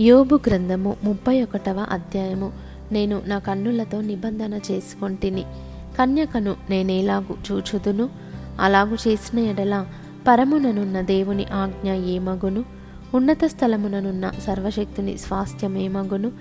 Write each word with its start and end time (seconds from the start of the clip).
యోబు 0.00 0.40
గ్రంథము 0.46 0.96
ముప్పై 1.04 1.42
ఒకటవ 1.42 1.86
అధ్యాయము. 1.90 2.52
నేను 2.92 3.22
నా 3.26 3.38
కన్నులతో 3.38 4.00
నిబంధన 4.00 4.60
చేసుకొంటిని. 4.70 5.42
కన్యకను 5.98 6.56
నేనేలాగు 6.70 7.52
చూచుదును? 7.52 8.08
అలాగు 8.60 8.94
చేసిన 9.08 9.38
ఎడల 9.38 9.86
పరముననున్న 10.28 11.00
దేవుని 11.00 11.44
ఆజ్ఞ 11.44 11.92
ఏమగును? 11.92 12.64
ఉన్నత 13.14 13.44
స్థలముననున్న 13.44 14.30
సర్వశక్తుని 14.30 15.18
స్వాస్థ్యమేమగును? 15.18 16.32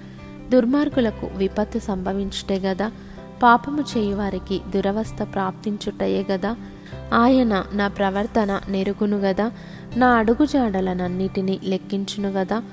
దుర్మార్గులకు 0.50 1.28
విపత్తు 1.36 1.80
సంభవించుటే 1.80 2.60
గదా? 2.60 2.92
పాపము 3.44 3.84
చేయువారికి 3.98 4.62
దురవస్థ 4.70 5.24
ప్రాప్తించుటయే 5.24 6.26
గదా? 6.32 6.56
ఆయన 7.14 7.64
నా 7.74 7.88
ప్రవర్తన 7.88 8.62
నెరుగును 8.70 9.18
గదా? 9.18 9.52
నా 9.98 10.08
అడుగుజాడలనన్నిటినీ 10.08 11.60
లెక్కించును 11.64 12.30
గదా? 12.30 12.64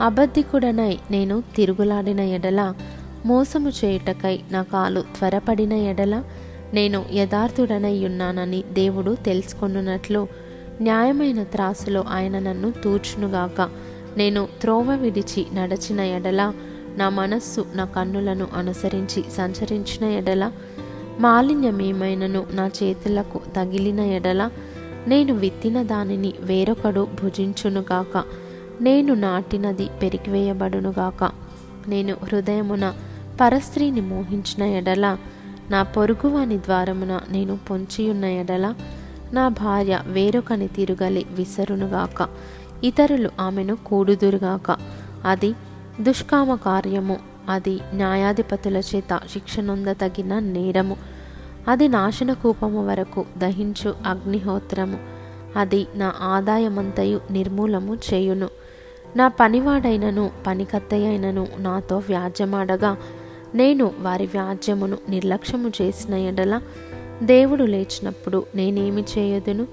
అబద్ధికుడనై 0.00 0.92
నేను 1.10 1.36
తిరుగులాడిన 1.56 2.20
ఎడల 2.30 2.60
మోసము 3.26 3.70
చేయుటకై 3.78 4.36
నా 4.52 4.62
కాలు 4.62 5.00
త్వరపడిన 5.16 5.74
ఎడల 5.84 6.14
నేను 6.74 6.98
యథార్థుడనై 7.12 7.96
ఉన్నానని 8.04 8.60
దేవుడు 8.72 9.12
తెలుసుకొనున్నట్లు 9.26 10.22
న్యాయమైన 10.80 11.40
త్రాసులో 11.44 12.02
ఆయన 12.08 12.36
నన్ను 12.38 12.70
తూచునుగాక 12.84 13.60
నేను 14.16 14.42
త్రోవ 14.60 14.90
విడిచి 14.94 15.42
నడచిన 15.54 16.00
ఎడల 16.16 16.42
నా 16.96 17.08
మనస్సు 17.16 17.62
నా 17.74 17.84
కన్నులను 17.94 18.46
అనుసరించి 18.56 19.20
సంచరించిన 19.36 20.04
ఎడల 20.14 20.44
మాలిన్యమేమైనను 21.20 22.42
నా 22.52 22.66
చేతులకు 22.78 23.40
తగిలిన 23.56 24.00
ఎడల 24.12 24.42
నేను 25.08 25.32
విత్తిన 25.34 25.82
దానిని 25.82 26.32
వేరొకడు 26.40 27.02
భుజించునుగాక 27.22 28.14
నేను 28.80 29.14
నాటినది 29.14 29.88
పెరిగివేయబడునుగాక. 30.02 31.30
నేను 31.88 32.16
హృదయమున 32.24 32.94
పరస్త్రీని 33.40 34.00
మోహించిన 34.00 34.62
ఎడల 34.62 35.16
నా 35.70 35.82
పొరుగువాని 35.82 36.58
ద్వారమున 36.58 37.20
నేను 37.30 37.58
పొంచియున్న 37.70 38.24
ఎడల 38.24 38.74
నా 39.32 39.48
భార్య 39.48 40.00
వేరొకని 40.06 40.68
తిరుగలి 40.68 41.26
విసరునుగాక. 41.30 42.28
ఇతరులు 42.84 43.30
ఆమెను 43.40 43.76
కూడుదురుగాక. 43.76 44.76
అది 45.24 45.54
దుష్కామ 46.00 46.54
కార్యము 46.54 47.16
అది 47.48 47.80
న్యాయాధిపతుల 47.94 48.76
చేత 48.76 49.20
శిక్షనొందతగిన 49.32 50.38
నేరము. 50.38 50.96
అది 51.68 51.88
నాశన 51.88 52.32
కూపము 52.32 52.86
వరకు 52.86 53.24
దహించు 53.38 53.94
అగ్నిహోత్రము. 54.06 54.98
అది 55.56 55.86
నా 55.94 56.12
ఆదాయమంతయు 56.20 57.20
నిర్మూలము 57.30 57.94
చేయును. 57.94 58.48
నా 59.16 59.28
పనివాడైనను 59.28 60.30
పనికత్తయ్యైనను 60.46 61.46
నాతో 61.58 61.98
వ్యాజ్యమాడగా 61.98 62.96
నేను 63.54 63.90
వారి 64.00 64.26
వ్యాజ్యమును 64.26 64.98
నిర్లక్ష్యము 65.08 65.72
చేసిన 65.82 66.14
ఎడల 66.14 66.60
దేవుడు 67.22 67.64
లేచినప్పుడు 67.64 68.44
నేనేమి 68.54 69.04
చేయదును? 69.18 69.66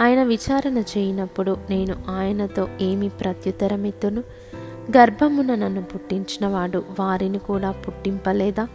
ఆయన 0.00 0.22
విచారణ 0.22 0.78
చేయనప్పుడు 0.78 1.56
నేను 1.70 1.94
ఆయనతో 2.08 2.68
ఏమి 2.80 3.08
ప్రత్యుత్తరమెత్తును? 3.08 4.22
గర్భమున 4.96 5.54
నన్ను 5.54 5.82
పుట్టించినవాడు 5.82 6.84
వారిని 7.00 7.38
కూడా 7.38 7.70
పుట్టింపలేదా? 7.70 8.68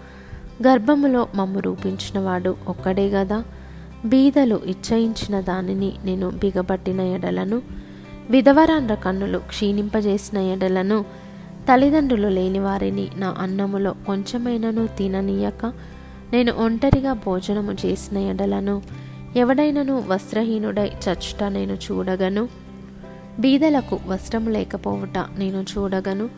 గర్భములో 0.67 1.27
మమ్ము 1.35 1.59
రూపించినవాడు 1.59 2.55
ఒక్కడే 2.67 3.09
గదా? 3.09 3.44
బీదలు 4.05 4.59
ఇచ్చయించిన 4.66 5.41
దానిని 5.41 5.94
నేను 6.05 6.29
బిగబట్టిన 6.29 7.01
ఎడలను 7.01 7.61
విధవరాండ్ర 8.30 8.95
కన్నులు 8.95 9.38
క్షీణింపజేసిన 9.38 10.38
ఎడలను 10.38 11.02
తల్లిదండ్రులు 11.69 12.27
లేని 12.27 12.59
వారిని 12.59 13.09
నా 13.16 13.35
అన్నములో 13.39 13.95
కొంచెమైనను 14.05 14.88
తిననీయక 14.88 15.73
నేను 16.33 16.53
ఒంటరిగా 16.53 17.13
భోజనము 17.13 17.72
చేసిన 17.85 18.17
ఎడలను 18.17 18.81
ఎవడైనను 19.35 20.03
వస్త్రహీనుడై 20.07 20.88
చచ్చుట 20.88 21.44
నేను 21.44 21.73
చూడగను. 21.73 22.50
బీదలకు 23.40 24.00
వస్త్రము 24.07 24.50
లేకపోవుట 24.50 25.17
నేను 25.17 25.66
చూడగను. 25.78 26.29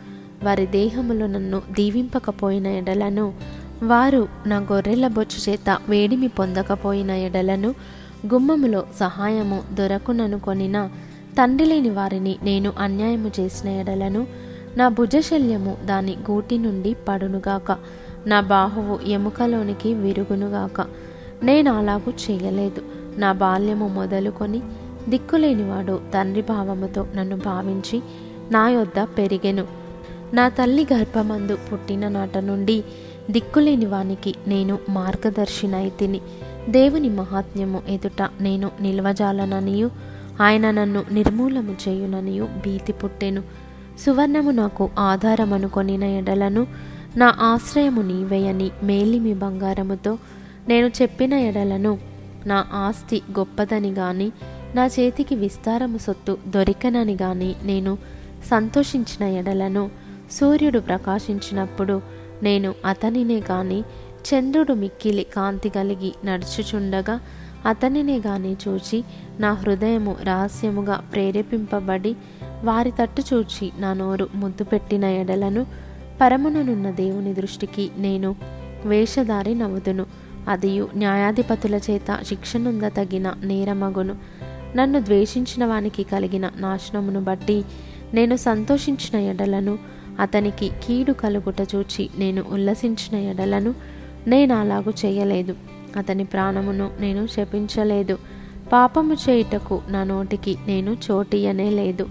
వారి 0.42 0.66
దేహములు 0.66 1.26
నన్ను 1.26 1.62
దీవింపకపోయిన 1.70 2.66
ఎడలను 2.66 3.34
వారు 3.82 4.28
నా 4.46 4.58
గొర్రెల 4.58 5.06
బొచ్చు 5.06 5.52
చేత 5.52 5.78
వేడిమి 5.88 6.28
పొందకపోయిన 6.28 7.10
ఎడలను 7.10 7.74
గుమ్మములో 8.32 8.84
సహాయము 9.00 9.62
దొరకుననుకొనిన 9.74 10.90
తండ్రి 11.38 11.66
లేని 11.66 11.90
వారిని 11.90 12.36
నేను 12.42 12.72
అన్యాయము 12.78 13.30
చేసిన 13.40 13.68
ఎడలను 13.68 14.26
నా 14.76 14.88
భుజశల్యము 14.88 15.76
దాని 15.84 16.16
గూటి 16.30 16.58
నుండి 16.58 16.96
పడునుగాక. 17.08 17.76
నా 18.26 18.40
బాహువు 18.40 18.98
ఎముకలోనికి 19.06 19.94
విరుగునుగాక. 19.94 20.86
నేను 21.42 21.72
అలాగూ 21.72 22.10
చేయలేదు. 22.10 22.82
నా 23.16 23.32
బాల్యము 23.32 23.88
మొదలుకొని 23.88 24.62
దిక్కులేనివాడు 25.08 26.00
తండ్రి 26.14 26.42
భావముతో 26.42 27.06
నన్ను 27.14 27.36
భావించి 27.36 28.02
నా 28.50 28.68
యొద్ద 28.68 29.08
పెరిగెను. 29.18 29.66
నా 30.34 30.48
తల్లి 30.48 30.86
గర్భమందు 30.92 31.58
పుట్టిన 31.72 32.08
నాట 32.08 32.38
నుండి 32.38 32.84
దిక్కులేని 33.30 33.86
వానికి 33.86 34.34
నేను 34.46 34.78
మార్గదర్శినైతిని. 34.88 36.20
దేవుని 36.68 37.08
మహాత్మ్యము 37.08 37.82
ఎదుట 37.88 38.30
నేను 38.40 38.70
నిల్వజాలననియు 38.80 40.11
ఆయన 40.40 40.70
నన్ను 40.70 41.04
నిర్మూలము 41.12 41.76
చేయుననియు 41.88 42.44
భీతి 42.44 42.92
పుట్టెను. 42.92 43.42
సువర్ణము 44.06 44.50
నాకు 44.50 44.90
ఆధారమనుకొనిన 44.98 46.04
ఎడలను 46.04 46.66
నా 47.16 47.34
ఆశ్రయము 47.40 48.02
నీవేయని 48.02 48.70
మేలిమి 48.82 49.34
బంగారముతో 49.34 50.18
నేను 50.68 50.86
చెప్పిన 50.86 51.34
ఎడలను 51.34 51.98
నా 52.46 52.66
ఆస్తి 52.72 53.22
గొప్పదని 53.38 53.90
గాని 53.90 54.32
నా 54.74 54.86
చేతికి 54.86 55.34
విస్తారము 55.34 55.98
సొత్తు 55.98 56.38
దొరికనని 56.48 57.16
గాని 57.22 57.54
నేను 57.62 57.98
సంతోషించిన 58.50 59.26
ఎడలను 59.28 59.90
సూర్యుడు 60.32 60.78
ప్రకాశించినప్పుడు 60.78 62.02
నేను 62.42 62.74
అతనినే 62.86 63.42
గాని 63.50 63.80
చంద్రుడు 64.22 64.72
మిక్కిలి 64.72 65.26
కాంతి 65.36 65.68
కలిగి 65.68 66.14
నడుచుచుండగా 66.24 67.20
అతనినే 67.66 68.18
గాని 68.18 68.56
చూచి 68.68 69.04
నా 69.40 69.52
హృదయము 69.52 70.16
రహస్యముగా 70.22 71.08
ప్రేరేపింపబడి 71.12 72.16
వారి 72.64 72.90
తట్టు 72.90 73.22
చూచి 73.34 73.72
నా 73.78 73.92
నోరు 73.92 74.28
ముద్దు 74.34 74.64
పెట్టిన 74.64 75.04
ఎడలను 75.04 75.66
పరముననున్న 76.20 76.90
దేవుని 76.90 77.34
దృష్టికి 77.34 77.90
నేను 77.96 78.36
వేషధారి 78.84 79.54
నవ్వుదును. 79.54 80.06
అదియు 80.48 80.88
న్యాయాధిపతుల 80.94 81.74
చేత 81.74 82.18
శిక్షనుంద 82.22 82.82
తగిన 82.82 83.34
నేరమగును. 83.42 84.16
నన్ను 84.76 85.00
ద్వేషించిన 85.00 85.64
వానికి 85.64 86.02
కలిగిన 86.02 86.50
నాశనమును 86.56 87.20
బట్టి 87.20 87.64
నేను 88.14 88.36
సంతోషించిన 88.36 89.20
ఎడలను 89.20 89.78
అతనికి 90.20 90.68
కీడు 90.68 91.12
కలుగుట 91.12 91.60
చూచి 91.74 92.10
నేను 92.18 92.44
ఉల్లసించిన 92.50 93.18
ఎడలను 93.18 93.74
నేను 94.26 94.54
అలాగు 94.54 95.06
చేయలేదు. 95.06 95.56
అతని 95.96 96.24
ప్రాణమును 96.24 96.90
నేను 97.00 97.26
శపించలేదు. 97.26 98.18
పాపము 98.72 99.14
చేయుటకు 99.14 99.80
నా 99.88 100.04
నోటికి 100.04 100.56
నేను 100.66 100.96
చోటియనే 101.10 101.70
లేదు. 101.70 102.06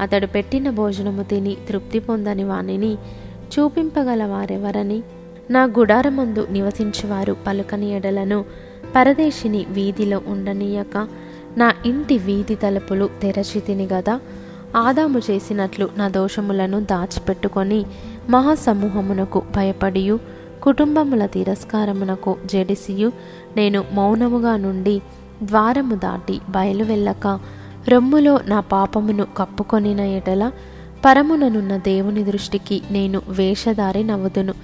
అతడు 0.00 0.26
పెట్టిన 0.26 0.70
భోజనము 0.70 1.22
తిని 1.22 1.56
తృప్తి 1.68 1.98
పొందని 1.98 2.44
వానిని 2.44 2.94
చూపింపగల 3.54 4.24
వారెవరని? 4.24 5.02
నా 5.50 5.64
గుడారమందు 5.64 6.46
నివసించువారు 6.50 7.36
పలుకని 7.46 7.90
ఎడలను 7.96 8.44
పరదేశిని 8.96 9.66
వీధిలో 9.68 10.20
ఉండనీయక 10.26 11.08
నా 11.56 11.72
ఇంటి 11.86 12.18
వీధి 12.18 12.54
తలుపులు 12.54 13.10
తెరచితిని 13.22 13.86
గదా? 13.86 14.20
ఆదాము 14.76 15.18
చేసినట్లు 15.18 15.88
నా 15.96 16.08
దోషములను 16.08 16.80
దాచిపెట్టుకొని 16.80 17.84
మహాసమూహమునకు 18.30 19.42
భయపడియు. 19.56 20.18
కుటుంబముల 20.64 21.26
తిరస్కారమునకు 21.26 22.36
జడిసియు 22.46 23.12
నేను 23.56 23.84
మౌనముగా 23.92 24.56
నుండి 24.56 25.02
ద్వారము 25.42 25.94
దాటి 25.94 26.40
బయలు 26.48 26.84
వెళ్ళక 26.84 27.40
రొమ్ములో 27.88 28.40
నా 28.46 28.60
పాపమును 28.60 29.26
కప్పుకొనిన 29.36 30.00
ఎడల 30.00 30.52
పరముననున్న 31.04 31.76
దేవుని 31.76 32.24
దృష్టికి 32.24 32.82
నేను 32.90 33.22
వేషధారి 33.28 34.04
నవ్వుదును. 34.04 34.54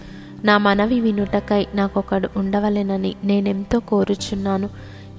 నా 0.44 0.58
మనవి 0.58 1.00
వినుటకై 1.00 1.66
నాకొకడు 1.74 2.28
ఉండవలెనని 2.36 3.14
నేనెంతో 3.24 3.80
కోరుచున్నాను. 3.80 4.68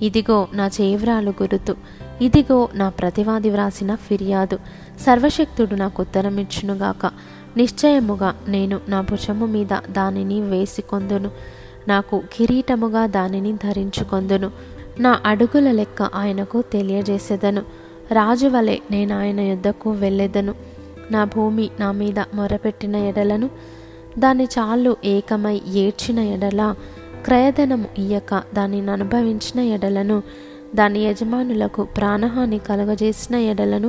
ఇదిగో 0.01 0.47
నా 0.53 0.67
చేవ్రాలు 0.67 1.29
గురుతు. 1.29 1.75
ఇదిగో 2.21 2.69
నా 2.73 2.89
ప్రతివాది 2.89 3.49
వ్రాసిన 3.49 3.95
ఫిర్యాదు. 3.95 4.59
సర్వశక్తుడు 4.99 5.75
నాకు 5.75 6.01
ఉత్తరమిచ్చునుగాక. 6.01 7.11
నిశ్చయముగా 7.57 8.35
నేను 8.47 8.79
నా 8.89 9.01
భుజము 9.01 9.45
మీద 9.45 9.91
దానిని 9.91 10.41
వేసికొందును. 10.41 11.31
నాకు 11.87 12.21
కిరీటముగా 12.33 13.05
దానిని 13.05 13.53
ధరించుకొందును. 13.53 14.51
నా 14.99 15.19
అడుగుల 15.25 15.71
లెక్క 15.71 16.01
ఆయనకు 16.01 16.61
తెలియజేసేదను. 16.61 17.61
రాజు 18.11 18.47
వలె 18.47 18.77
నేను 18.91 19.19
ఆయన 19.19 19.39
యుద్ధకు 19.39 19.91
వెళ్ళేదను. 19.91 20.55
నా 21.11 21.23
భూమి 21.23 21.69
నా 21.79 21.91
మీద 21.91 22.19
మొరపెట్టిన 22.19 22.95
ఎడలను 22.95 23.49
దాని 24.19 24.43
చాలు 24.43 24.97
ఏకమై 25.05 25.61
ఏడ్చిన 25.73 26.19
ఎడల 26.19 26.75
క్రయధనము 27.25 27.85
ఇయ్యక 27.97 28.43
దానిని 28.53 28.91
అనుభవించిన 28.91 29.59
ఎడలను 29.59 30.23
దాని 30.75 30.99
యజమానులకు 30.99 31.83
ప్రాణహాని 31.83 32.57
కలుగజేసిన 32.57 33.35
ఎడలను 33.35 33.87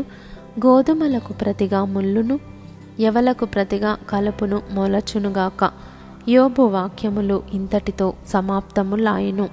గోధుమలకు 0.66 1.32
ప్రతిగా 1.32 1.84
ముళ్ళును 1.84 2.51
ఎవలకు 3.08 3.44
ప్రతిగా 3.54 3.92
కలుపును 4.10 4.58
మొలచునుగాక. 4.70 5.62
యోబు 6.28 6.64
వాక్యములు 6.74 7.36
ఇంతటితో 7.52 8.06
సమాప్తములాయెను. 8.32 9.46